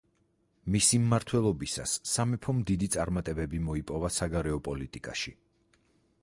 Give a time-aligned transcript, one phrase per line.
[0.75, 5.37] მისი მმართველობისას სამეფომ დიდი წარმატებები მოიპოვა საგარეო პოლიტიკაში.